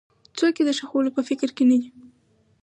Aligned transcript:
څوک 0.37 0.55
یې 0.59 0.63
د 0.67 0.71
ښخولو 0.77 1.09
په 1.15 1.21
فکر 1.29 1.49
کې 1.55 1.63
نه 1.69 1.77
دي. 1.81 1.89